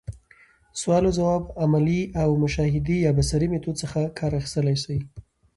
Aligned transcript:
سوال 0.81 1.03
اوځواب، 1.07 1.43
عملي 1.63 2.01
او 2.21 2.29
مشاهدي 2.43 2.97
يا 3.05 3.11
بصري 3.17 3.47
ميتود 3.51 3.75
څخه 3.83 3.99
کار 4.17 4.31
اخستلاي 4.39 4.77
سي. 4.83 4.97